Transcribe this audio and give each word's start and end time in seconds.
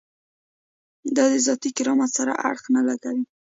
دا 1.15 1.25
د 1.31 1.35
ذاتي 1.45 1.69
کرامت 1.77 2.09
سره 2.17 2.33
اړخ 2.49 2.63
نه 2.75 2.81
لګوي. 2.87 3.23